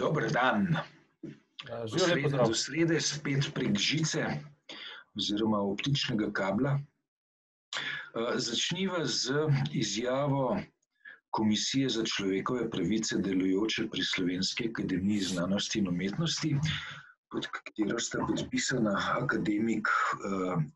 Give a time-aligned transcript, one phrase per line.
[0.00, 0.76] Dober dan.
[1.86, 2.48] Živijo zdrav.
[2.48, 4.24] Do srede spet prek žice
[5.16, 6.78] oziroma optičnega kabla.
[8.36, 10.56] Začniva z izjavo
[11.30, 16.56] Komisije za človekove pravice delujoče pri Slovenski akademiji znanosti in umetnosti,
[17.30, 19.88] pod katero sta podpisana akademik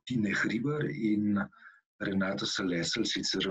[0.05, 1.41] Tine Hribar in
[1.99, 3.51] Renata Salesel, sicer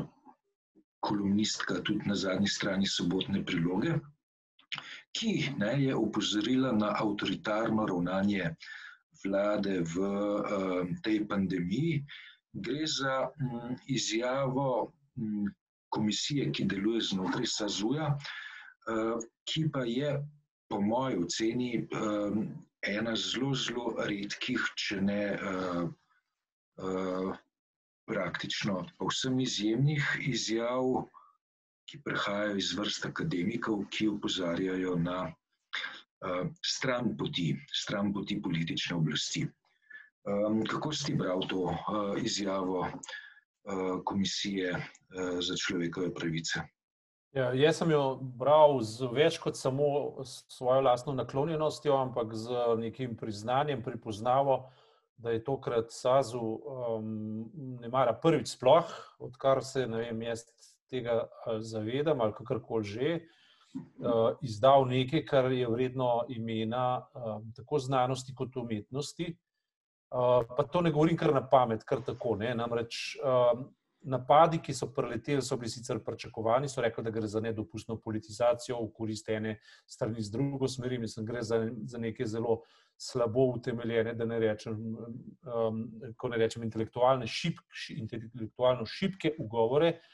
[1.04, 4.00] kolumnistka tudi na zadnji strani sobotne priloge
[5.13, 8.55] ki ne, je opozorila na avtoritarno ravnanje
[9.23, 12.03] vlade v uh, tej pandemiji.
[12.53, 15.47] Gre za um, izjavo um,
[15.89, 20.17] komisije, ki deluje znotraj SAZU-ja, uh, ki pa je,
[20.69, 22.50] po moji oceni, um,
[22.81, 25.83] ena zelo, zelo redkih, če ne uh,
[26.81, 27.33] uh,
[28.09, 31.05] praktično povsem izjemnih izjav
[31.89, 39.48] ki prihajajo iz vrst akademikov, ki upozarjajo na uh, stran poti, stran poti politične oblasti.
[40.23, 41.76] Um, kako si bral to uh,
[42.23, 46.64] izjavo uh, Komisije uh, za človekove pravice?
[47.34, 53.16] Ja, jaz sem jo bral z več kot samo svojo lastno naklonjenostjo, ampak z nekim
[53.17, 54.67] priznanjem, pripoznavo,
[55.17, 57.50] da je tokrat SAZU um,
[57.81, 60.45] ne mara prvič sploh, odkar se, vem, jaz
[60.94, 61.23] tega
[61.66, 63.16] zavedam ali kakorkoli že,
[64.41, 67.05] izdal nekaj, kar je vredno imena
[67.55, 69.33] tako znanosti kot umetnosti.
[70.09, 72.36] Pa to ne govorim kar na pamet, kar tako.
[72.38, 72.53] Ne?
[72.55, 73.17] Namreč
[74.03, 78.81] napadi, ki so preleteli, so bili sicer pričakovani, so rekli, da gre za nedopustno politizacijo
[78.81, 82.59] v korist ene strani z drugo smeri, mislim, gre za, za neke zelo
[82.99, 85.80] slabo utemeljene, da ne rečem, um,
[86.30, 90.12] ne rečem, intelektualne šipke, intelektualno šipke ugovore, uh,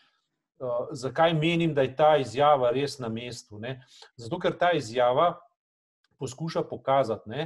[0.92, 3.60] zakaj menim, da je ta izjava res na mestu.
[3.60, 3.80] Ne?
[4.18, 5.34] Zato, ker ta izjava
[6.20, 7.46] poskuša pokazati ne,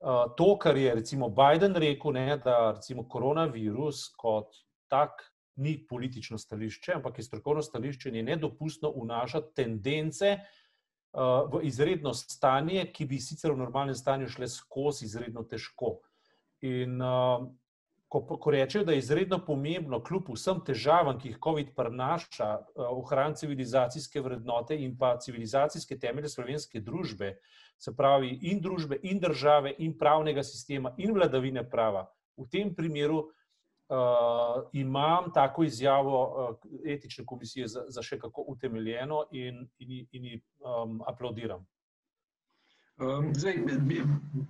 [0.00, 4.56] uh, to, kar je recimo Biden rekel, ne, da recimo koronavirus kot
[4.90, 5.22] tak
[5.56, 10.38] ni politično stališče, ampak je strokovno stališče in je nedopustno vnašati tendence.
[11.52, 15.96] V izredno stanje, ki bi sicer v normalnem stanju šle skozi izredno težko.
[16.62, 17.48] In uh,
[18.10, 22.82] ko, ko rečejo, da je izredno pomembno, kljub vsem težavam, ki jih COVID prinaša, eh,
[22.90, 27.36] ohraniti civilizacijske vrednote in pa civilizacijske temelje slovenske družbe,
[27.78, 32.08] se pravi in družbe, in države, in pravnega sistema, in vladavine prava.
[32.36, 39.24] V tem primeru uh, imam tako izjavo uh, etične komisije za, za še kako utemeljeno
[39.32, 41.64] in, in, in, in um, aplaudiram.
[43.00, 43.54] Um, zdaj,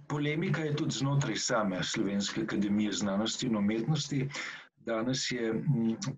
[0.08, 4.28] polemika je tudi znotraj same Slovenske akademije znanosti in umetnosti.
[4.76, 5.52] Danes je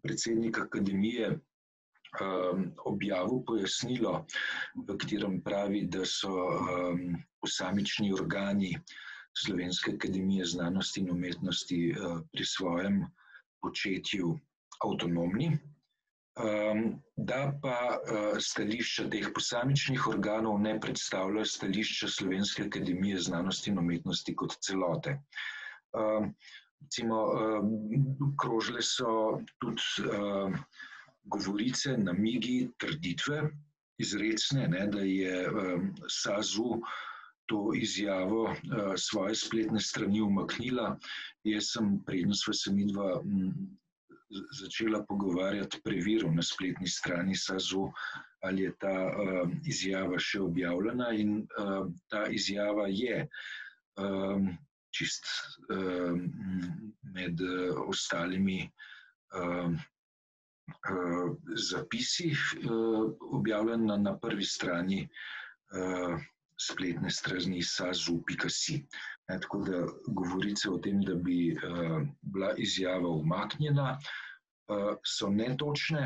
[0.02, 4.24] predsednik akademije um, objavil pojasnilo,
[4.88, 8.78] v katerem pravi, da so um, posamični organi
[9.44, 13.04] Slovenske akademije znanosti in umetnosti uh, pri svojem
[13.60, 14.38] početju
[14.84, 15.58] avtonomni.
[16.32, 23.78] Um, da pa uh, stališča teh posamičnih organov ne predstavljajo stališča Slovenske akademije znanosti in
[23.78, 25.18] umetnosti kot celote.
[25.92, 26.30] Um,
[26.80, 30.56] recimo, um, krožile so tudi um,
[31.24, 33.42] govorice, namigi, trditve,
[33.98, 36.80] izrecne, ne, da je um, SAZU
[37.46, 40.96] to izjavo uh, svoje spletne strani umaknila.
[41.44, 43.20] Jaz sem prednost v semidva
[44.60, 47.86] začela pogovarjati, preveril na spletni strani SAZU,
[48.42, 51.12] ali je ta uh, izjava še objavljena.
[51.14, 53.26] In uh, ta izjava je
[54.00, 54.50] um,
[54.92, 55.28] čist
[55.70, 56.26] um,
[57.14, 58.64] med uh, ostalimi
[59.36, 61.30] um, uh,
[61.70, 65.06] zapisi uh, objavljena na prvi strani.
[65.72, 66.20] Uh,
[66.62, 68.82] spletne strani sazu.si.
[69.26, 76.02] Tako da govorice o tem, da bi uh, bila izjava umaknjena, uh, so netočne.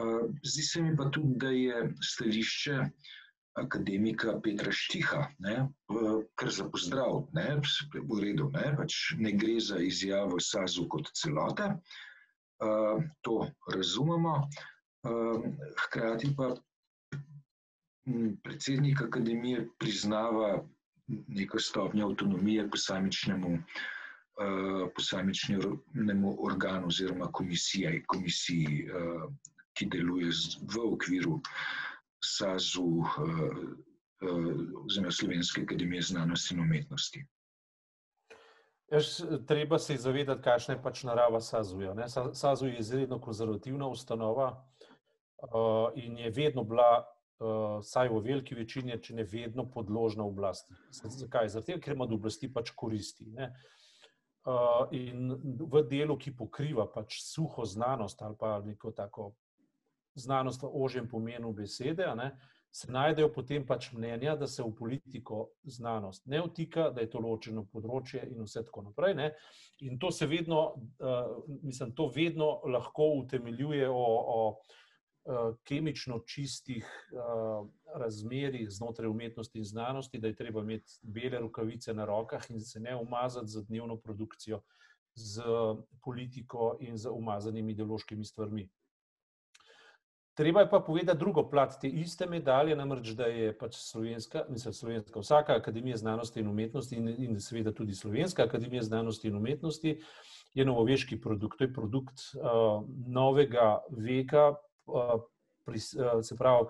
[0.00, 2.78] Uh, zdi se mi pa tudi, da je stališče
[3.54, 5.56] akademika Petra Štiha, ne,
[6.40, 7.58] kar za pozdrav, ne,
[7.94, 11.68] v redu, ne, pač ne gre za izjavo sazu kot celote.
[13.26, 13.34] To
[13.74, 14.38] razumemo.
[15.84, 16.54] Hkrati pa
[18.42, 20.64] predsednik akademije priznava
[21.06, 29.32] neko stopnjo avtonomije posamičnemu, uh, posamičnemu organu oziroma komisiji, komisiji uh,
[29.72, 30.30] ki deluje
[30.74, 31.40] v okviru
[32.24, 37.24] SAZU uh, uh, oziroma Slovenske akademije znanosti in umetnosti.
[38.92, 42.08] Jaz, treba se zavedati, kakšna je pač narava SAZU-ja.
[42.34, 44.48] SAZU je izredno konzervativna ustanova
[45.38, 47.06] uh, in je vedno bila
[47.82, 50.74] saj v veliki večini, če ne vedno, podložna oblasti.
[50.90, 51.48] Zakaj?
[51.48, 53.26] Zato, ker ima od oblasti pač koristi.
[53.32, 53.52] Ne?
[54.98, 59.32] In v delu, ki pokriva pač suho znanost ali pa neko tako
[60.18, 62.34] znanost v ožjem pomenu besede, ne,
[62.72, 67.20] se najdejo potem pač mnenja, da se v politiko znanost ne vtika, da je to
[67.20, 69.14] ločeno področje in vse tako naprej.
[69.14, 69.30] Ne.
[69.84, 70.74] In to se vedno,
[71.62, 74.06] mislim, to vedno lahko utemeljuje o,
[74.36, 74.91] o Eh,
[75.64, 82.04] kemično čistih uh, razmerih znotraj umetnosti in znanosti, da je treba imeti bele rokavice na
[82.04, 84.62] rokah in se ne umazati za dnevno produkcijo,
[85.14, 85.42] z
[86.04, 88.68] politiko in z umazanimi ideološkimi stvarmi.
[90.34, 94.74] Treba je pa povedati drugo plat te iste medalje, namreč da je pač slovenska, mislim,
[94.74, 99.98] slovenska, vsaka akademija znanosti in umetnosti in, in seveda tudi slovenska akademija znanosti in umetnosti
[100.54, 101.58] je novoveški produkt.
[101.58, 104.54] To je produkt uh, novega veka,
[106.22, 106.66] se pravi,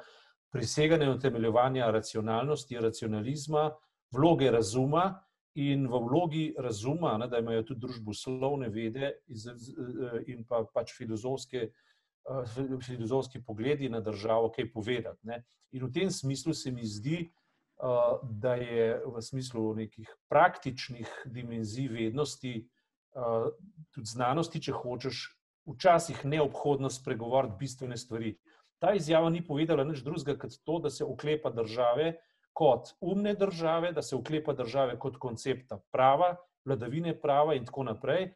[0.52, 3.70] priseganje utemeljevanja racionalnosti, racionalizma,
[4.12, 5.06] vloge razuma
[5.54, 9.14] in v vlogi razuma, ne, da imajo tudi družboslovne vede
[10.26, 11.68] in pa pač filozofske,
[12.84, 15.20] filozofski pogledi na državo, kaj povedati.
[15.28, 15.42] Ne.
[15.72, 17.26] In v tem smislu se mi zdi,
[18.22, 22.54] da je v smislu nekih praktičnih dimenzij vednosti,
[23.92, 25.24] tudi znanosti, če hočeš,
[25.66, 28.36] včasih neobhodno spregovoriti bistvene stvari.
[28.78, 32.16] Ta izjava ni povedala nič drugega kot to, da se oklepa države
[32.52, 38.32] kot umne države, da se oklepa države kot koncepta prava, vladavine prava in tako naprej.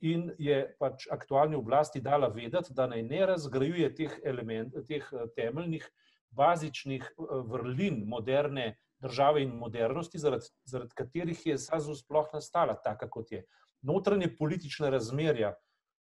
[0.00, 5.24] In je pač aktualni oblasti dala vedeti, da naj ne razgrajuje teh, element, teh eh,
[5.36, 5.88] temeljnih,
[6.30, 13.08] bazičnih eh, vrlin moderne države in modernosti, zaradi, zaradi katerih je SAZU sploh nastala taka,
[13.10, 13.42] kot je.
[13.82, 15.54] Notranje politične razmerja,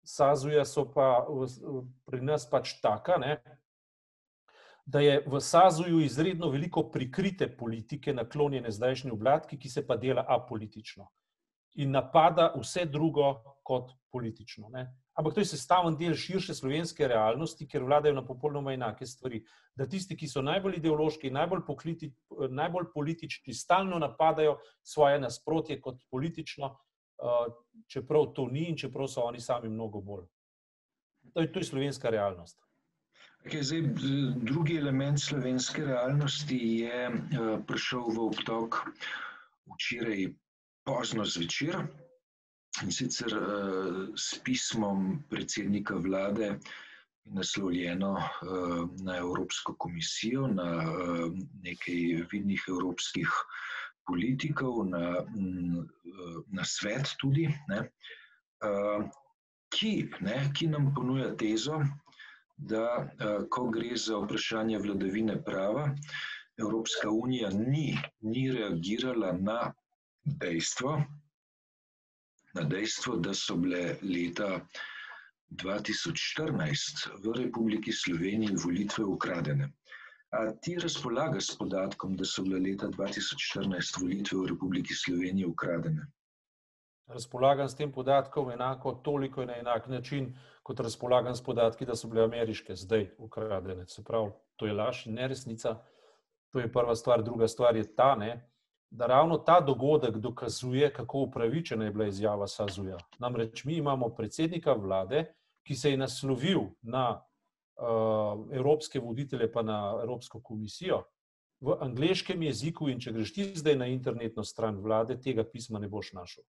[0.04, 1.26] Sazuja so pa
[2.06, 3.38] pri nas pač taka, ne,
[4.86, 10.26] da je v Sazuju izredno veliko prikrite politike, naklonjene zdajšnji obladki, ki se pa dela
[10.28, 11.08] apolitično
[11.74, 14.68] in napada vse drugo kot politično.
[14.68, 14.86] Ne.
[15.14, 19.40] Ampak to je sestavljen del širše slovenske realnosti, ker vladajo na popolnoma enake stvari.
[19.74, 22.12] Da tisti, ki so najbolj ideološki, najbolj, pokliti,
[22.50, 26.74] najbolj politični, stalno napadajo svoje nasprotje kot politično,
[27.88, 30.26] čeprav to ni in čeprav so oni sami mnogo bolj.
[31.32, 32.60] To je, to je slovenska realnost.
[33.44, 33.82] Okay, zdaj,
[34.36, 38.78] drugi element slovenske realnosti je uh, prišel v obtok
[39.74, 40.32] včeraj
[40.84, 41.76] pozno zvečer
[42.82, 46.54] in sicer uh, s pismom predsednika vlade
[47.24, 51.28] naslovljeno uh, na Evropsko komisijo, na uh,
[51.62, 53.74] nekaj vidnih evropskih uh,
[54.06, 55.24] politikov, na,
[56.52, 57.80] na svet tudi, ne,
[59.74, 61.82] ki, ne, ki nam ponuja tezo,
[62.56, 63.08] da
[63.50, 65.88] ko gre za vprašanje vladavine prava,
[66.58, 69.72] Evropska unija ni, ni reagirala na
[70.24, 71.02] dejstvo,
[72.54, 74.60] na dejstvo, da so bile leta
[75.50, 79.72] 2014 v Republiki Sloveniji volitve ukradene.
[80.34, 86.06] A ti razpolagaš s podatkom, da so bile leta 2014 volitve v Republiki Sloveniji ukradene?
[87.06, 90.32] Razpolagam s tem podatkom enako, toliko in na enak način,
[90.62, 93.86] kot razpolagam s podatki, da so bile ameriške zdaj ukradene.
[93.86, 95.76] Se pravi, to je laž in neresnica.
[96.50, 97.22] To je prva stvar.
[97.22, 98.50] Druga stvar je ta, ne,
[98.90, 102.98] da ravno ta dogodek dokazuje, kako upravičena je bila izjava Sazuja.
[103.18, 105.24] Namreč mi imamo predsednika vlade,
[105.62, 107.22] ki se je naslovil na
[108.52, 111.02] evropske voditelje, pa na Evropsko komisijo
[111.60, 112.88] v angliškem jeziku.
[112.88, 116.44] In če greš ti zdaj na internetno stran vlade, tega pisma ne boš našel.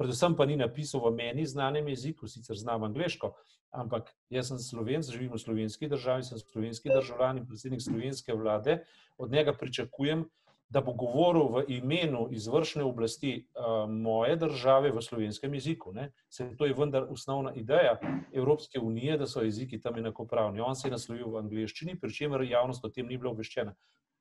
[0.00, 3.34] Predvsem pa ni napisal v meni znanem jeziku, sicer znam angliško,
[3.70, 8.78] ampak jaz sem slovenc, živim v slovenski državi, sem slovenski državljan in predsednik slovenske vlade.
[9.20, 10.24] Od njega pričakujem,
[10.70, 15.92] da bo govoril v imenu izvršne oblasti uh, moje države v slovenskem jeziku.
[15.92, 16.12] Ne?
[16.30, 17.98] Se to je vendar osnovna ideja
[18.32, 20.60] Evropske unije, da so jeziki tam enakopravni.
[20.60, 23.74] On se je naslovil v angliščini, pri čemer javnost o tem ni bila obveščena.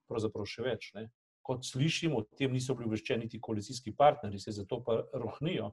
[0.10, 0.90] Pravzaprav še več.
[0.98, 1.12] Ne?
[1.46, 5.72] Kot slišimo, o tem niso bili obveščeni niti koalicijski partnerji, se zato pa rohnijo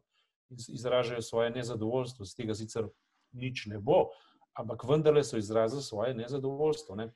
[0.52, 2.24] in izražajo svoje nezadovoljstvo.
[2.24, 2.90] Z tega sicer
[3.32, 4.10] nič ne bo,
[4.52, 7.00] ampak vendarle so izrazili svoje nezadovoljstvo.
[7.00, 7.14] Ne?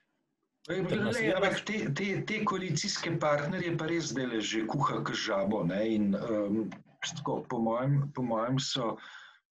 [0.69, 5.65] Ampak te, te, te koalicijske partnerje pa res zdaj že kuha k žabo.
[5.65, 6.69] In, um,
[7.01, 8.97] tako, po, mojem, po mojem so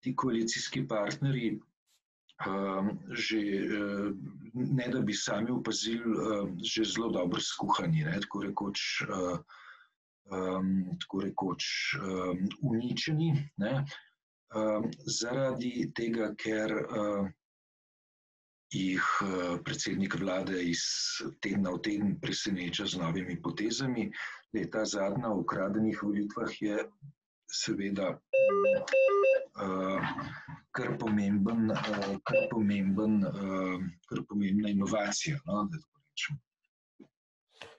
[0.02, 1.62] ti koalicijski partnerji
[2.48, 4.18] um, že, um,
[4.56, 11.22] ne da bi sami opazili, um, že zelo dobro skuhani, ne, tako rekoč, um, tako
[11.22, 11.64] rekoč
[12.02, 13.30] um, uničeni.
[13.62, 13.86] Ne,
[14.58, 16.74] um, zaradi tega, ker.
[16.90, 17.34] Um,
[18.74, 20.81] jih eh, predsednik vlade iz
[21.41, 24.12] tedna v teden preseneča z novimi potezami.
[24.53, 26.77] Le ta zadnja v ukradenih volitvah je
[27.45, 28.10] seveda
[29.62, 30.01] uh,
[30.72, 33.79] kar, pomemben, uh, kar, pomemben, uh,
[34.10, 35.39] kar pomembna inovacija.
[35.45, 35.67] No,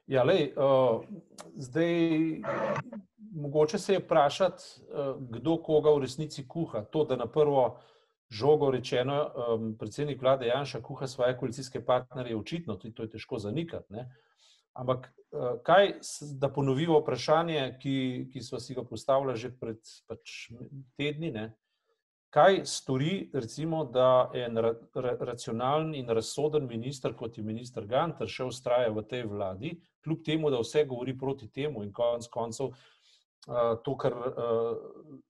[0.06, 1.02] Ja, lej, uh,
[1.58, 1.90] zdaj,
[3.34, 6.84] mogoče se je vprašati, uh, kdo koga v resnici kuha.
[6.94, 7.95] To, da na prvo uh,
[8.30, 13.38] žogo rečeno, um, predsednik vlade Janša kuha svoje koalicijske partnerje, očitno tudi to je težko
[13.38, 13.92] zanikati.
[13.92, 14.08] Ne?
[14.72, 15.92] Ampak, uh, kaj,
[16.40, 19.78] da ponovimo vprašanje, ki, ki smo si ga postavili že pred
[20.08, 20.50] pač,
[20.96, 21.52] tedni, ne?
[22.36, 28.28] kaj stori, recimo, da en ra, ra, racionalen in razsoden minister, kot je minister Gantar,
[28.28, 29.70] še ustraja v tej vladi,
[30.04, 32.74] kljub temu, da vse govori proti temu in konec koncev.
[33.46, 35.22] Uh, to, kar uh,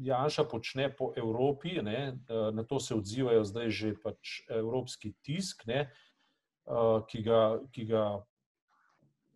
[0.00, 5.66] Janša počne po Evropi, ne, eh, na to se odzivajo zdaj že pač evropski tisk,
[5.66, 5.90] ne,
[6.66, 8.24] eh, ki, ga, ki ga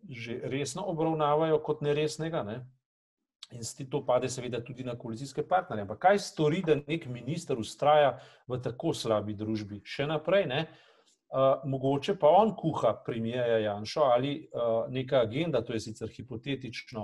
[0.09, 2.43] že resno obravnavajo kot neresnega.
[2.43, 2.65] Ne.
[3.51, 5.81] In s tem to pade, seveda, tudi na koalicijske partnerje.
[5.81, 9.81] Ampak kaj stori, da nek minister ustraja v tako slabi družbi?
[9.83, 10.67] Še naprej, ne.
[11.29, 17.03] Uh, mogoče pa on kuha premijeja Janša ali uh, neka agenda, to je sicer hipotetično,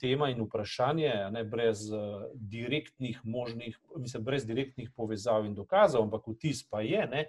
[0.00, 6.28] tema in vprašanje, ne, brez, uh, direktnih možnih, mislim, brez direktnih povezav in dokazov, ampak
[6.28, 7.26] vtis pa je, ne,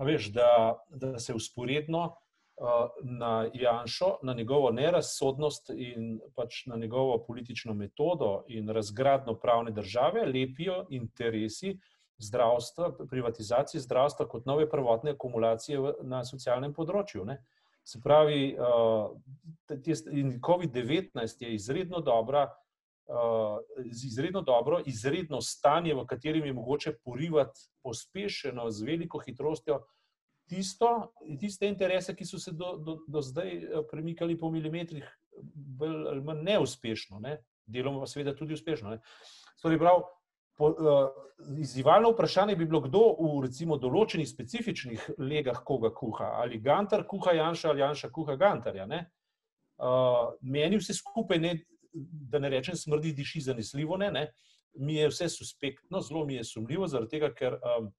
[0.00, 0.50] veš, da,
[0.90, 8.44] da se usporedno uh, na Janšo, na njegovo nerazsodnost in pač na njegovo politično metodo
[8.48, 11.78] in razgradno pravne države lepijo interesi
[12.18, 17.24] zdravstva, privatizacije zdravstva kot nove prvotne akumulacije na socialnem področju.
[17.24, 17.40] Ne.
[17.84, 19.12] Se pravi, uh,
[20.40, 22.48] COVID-19 je izredno, dobra,
[23.06, 29.82] uh, izredno dobro, izredno stanje, v katerem je mogoče porivati pospešeno, z veliko hitrostjo,
[30.48, 33.60] tisto, tiste interese, ki so se do, do, do zdaj
[33.90, 35.04] premikali po milimetrih,
[35.54, 37.38] bolj ali manj neuspešno, ne?
[37.66, 38.98] deloma pa seveda tudi uspešno.
[39.62, 40.02] Torej, prav,
[40.56, 41.24] Po, uh,
[41.58, 46.34] izzivalno vprašanje bi bilo, kdo v recimo, določenih specifičnih legah koga kuha.
[46.40, 48.86] Ali Gantar kuha Janša ali Janša kuha Gantarja.
[48.86, 51.56] Uh, meni vse skupaj, ne,
[51.92, 53.98] da ne rečem, smrdi, diši zanesljivo.
[53.98, 54.28] Ne, ne.
[54.78, 57.92] Mi je vse suspektno, zelo mi je sumljivo, zaradi tega, ker um,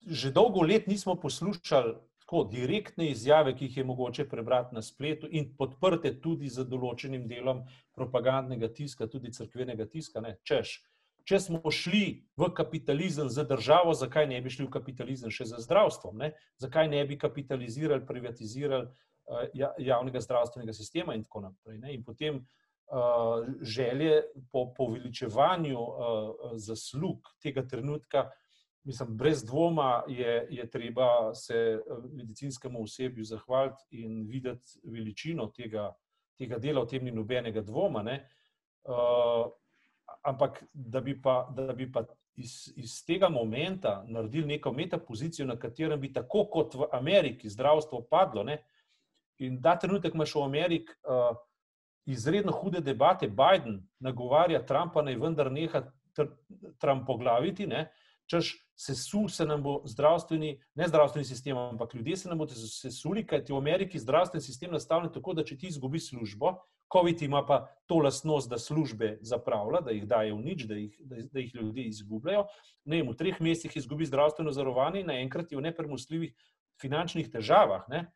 [0.00, 5.28] že dolgo let nismo poslušali tako direktne izjave, ki jih je mogoče prebrati na spletu
[5.30, 7.64] in podprte tudi z določenim delom
[7.96, 10.22] propagandnega tiska, tudi crkvenega tiska.
[10.22, 10.36] Ne.
[10.46, 10.76] Češ,
[11.24, 15.60] če smo šli v kapitalizem za državo, zakaj ne bi šli v kapitalizem še za
[15.62, 16.12] zdravstvo?
[16.16, 16.32] Ne?
[16.62, 19.44] Zakaj ne bi kapitalizirali, privatizirali uh,
[19.78, 21.78] javnega zdravstvenega sistema in tako naprej?
[21.82, 21.94] Ne?
[21.94, 24.22] In potem uh, želje
[24.52, 28.28] po poveličevanju uh, zaslug tega trenutka,
[28.88, 31.80] mislim, brez dvoma je, je treba se
[32.12, 35.90] medicinskemu osebju zahvaliti in videti veličino tega,
[36.38, 38.04] tega dela, v tem ni nobenega dvoma.
[38.80, 39.50] Uh,
[40.22, 42.04] ampak da bi pa, da bi pa
[42.36, 48.06] iz, iz tega momenta naredili neko metapozicijo, na katerem bi tako kot v Ameriki zdravstvo
[48.10, 48.44] padlo.
[48.44, 48.62] Ne?
[49.38, 51.36] In da trenutek imaš v Ameriki uh,
[52.06, 55.82] izredno hude debate, Biden nagovarja Trumpa, naj vendar neha
[56.78, 57.68] Trump poglaviti,
[58.26, 62.54] češ se su, se nam bo zdravstveni, ne zdravstveni sistem, ampak ljudje se nam bodo
[62.54, 66.54] sesuli, kajti v Ameriki zdravstveni sistem nastavljen tako, da če ti izgubiš službo,
[66.92, 70.96] COVID ima pa to lastnost, da službe zapravlja, da jih daje v nič, da jih,
[71.00, 72.46] da, jih ljudje izgubljajo.
[72.84, 76.34] Ne, v treh mesecih izgubi zdravstveno zarovanje in naenkrat je v nepremostljivih
[76.80, 77.86] finančnih težavah.
[77.88, 78.08] Ne.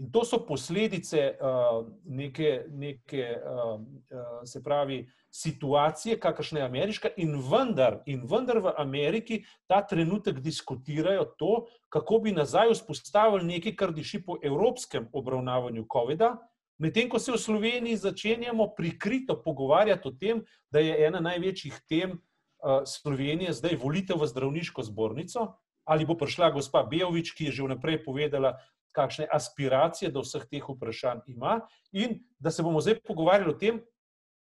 [0.00, 7.10] In to so posledice uh, neke, neke uh, uh, se pravi, situacije, kakršna je ameriška,
[7.16, 13.76] in vendar, in vendar v Ameriki ta trenutek diskutirajo to, kako bi nazaj vzpostavili nekaj,
[13.76, 16.36] kar diši po evropskem obravnavanju COVID-a,
[16.80, 20.40] Medtem ko se v Sloveniji začenjamo prikrito pogovarjati o tem,
[20.72, 26.50] da je ena največjih tem uh, Slovenije zdaj volitev v zdravniško zbornico, ali bo prišla
[26.56, 28.56] gospa Bejovič, ki je že vnaprej povedala,
[28.96, 31.60] kakšne aspiracije do vseh teh vprašanj ima,
[31.92, 33.84] in da se bomo zdaj pogovarjali o tem,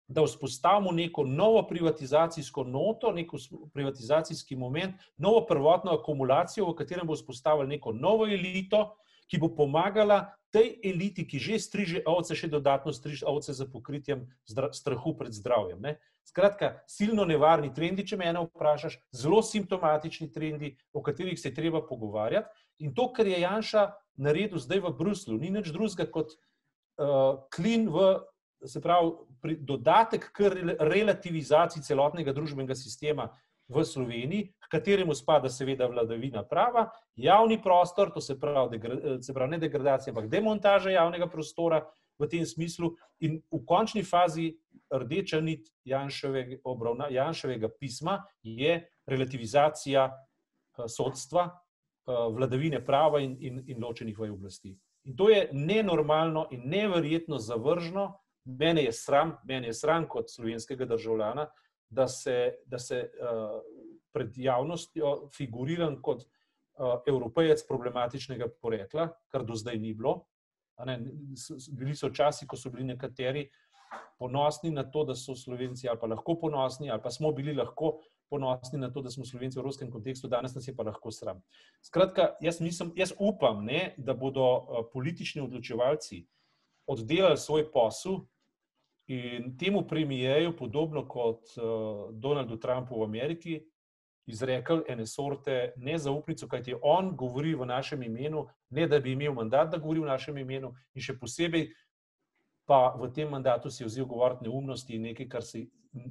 [0.08, 3.36] da vzpostavimo neko novo privatizacijsko noto, neko
[3.72, 8.96] privatizacijski moment, novo prvotno akumulacijo, v katerem bo vzpostavili neko novo elito,
[9.28, 14.24] ki bo pomagala tej eliti, ki že striže ovce, še dodatno striže ovce za pokritjem
[14.48, 15.80] strahu pred zdravjem.
[15.80, 15.98] Ne?
[16.24, 21.56] Skratka, silno nevarni trendi, če me eno vprašaš, zelo simptomatični trendi, o katerih se je
[21.56, 22.48] treba pogovarjati.
[22.84, 23.84] In to, kar je Janša
[24.16, 28.20] naredil zdaj v Bruslu, ni nič drugega kot uh, klin v,
[28.64, 29.12] se pravi,
[29.62, 33.30] dodatek k relativizaciji celotnega družbenega sistema,
[33.68, 38.80] v Sloveniji, k kateremu spada seveda vladavina prava, javni prostor, to se pravi,
[39.22, 41.84] se pravi ne degradacija, ampak demontaža javnega prostora
[42.18, 44.56] v tem smislu in v končni fazi
[44.90, 53.62] rdeča nit Janševega, obravna, Janševega pisma je relativizacija eh, sodstva, eh, vladavine prava in, in,
[53.66, 54.76] in ločenih vaj oblasti.
[55.04, 58.18] In to je nenormalno in neverjetno zavržno.
[58.48, 61.50] Mene je sram, mene je sram kot slovenskega državljana,
[61.90, 63.60] da se, da se uh,
[64.12, 70.24] pred javnostjo figuriram kot uh, evropejec problematičnega porekla, kar do zdaj ni bilo.
[70.86, 70.98] Ne,
[71.74, 73.48] bili so časi, ko so bili nekateri
[74.18, 77.98] ponosni na to, da so Slovenci, ali pa lahko ponosni, ali pa smo bili lahko
[78.30, 81.40] ponosni na to, da smo Slovenci v evropskem kontekstu, danes nas je pa lahko sram.
[81.82, 86.26] Skratka, jaz, mislim, jaz upam, ne, da bodo uh, politični odločevalci
[86.86, 88.20] oddelali svoj posel
[89.08, 93.58] in temu premijeju, podobno kot uh, Donaldu Trumpu v Ameriki,
[94.28, 99.70] izrekli ene sorte nezaupnico, kajti on govori v našem imenu, ne da bi imel mandat,
[99.72, 101.70] da govori v našem imenu, in še posebej
[102.68, 105.64] pa v tem mandatu si je vzel govoriti neumnosti in nekaj, kar, si,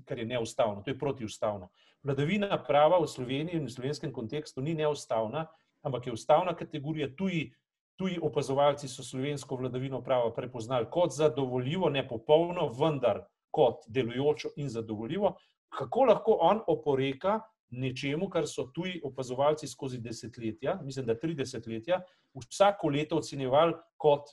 [0.09, 1.69] kar je neustavno, to je protiustavno.
[2.01, 5.45] Vladavina prava v Sloveniji in v slovenskem kontekstu ni neustavna,
[5.85, 7.11] ampak je ustavna kategorija.
[7.13, 7.51] Tuji,
[7.97, 14.69] tuji opazovalci so slovensko vladavino prava prepoznali kot zadovoljivo, ne popolno, vendar kot delujočo in
[14.69, 15.35] zadovoljivo.
[15.69, 17.39] Kako lahko on oporeka
[17.69, 22.01] nečemu, kar so tuji opazovalci skozi desetletja, mislim, da tri desetletja,
[22.33, 24.29] vsako leto ocenjevali kot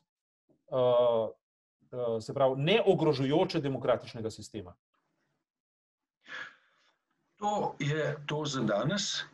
[0.70, 4.76] uh, uh, se pravi, neogrožujoče demokratičnega sistema.
[7.36, 9.24] To je to za danes.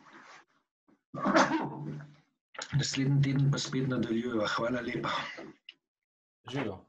[2.73, 4.47] Naslednji teden pa spet nadaljujemo.
[4.55, 5.09] Hvala lepa.
[6.51, 6.79] Živijo.